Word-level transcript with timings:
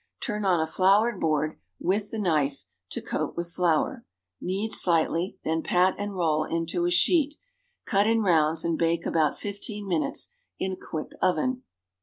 Turn 0.19 0.45
on 0.45 0.59
a 0.59 0.65
floured 0.65 1.19
board, 1.19 1.59
with 1.79 2.09
the 2.09 2.17
knife, 2.17 2.65
to 2.89 3.03
coat 3.03 3.35
with 3.37 3.51
flour; 3.51 4.03
knead 4.41 4.71
slightly 4.71 5.37
then 5.43 5.61
pat 5.61 5.93
and 5.99 6.15
roll 6.15 6.43
into 6.43 6.85
a 6.85 6.89
sheet; 6.89 7.35
cut 7.85 8.07
in 8.07 8.23
rounds 8.23 8.65
and 8.65 8.79
bake 8.79 9.05
about 9.05 9.37
fifteen 9.37 9.87
minutes 9.87 10.29
in 10.57 10.71
a 10.71 10.75
quick 10.75 11.11
oven. 11.21 11.61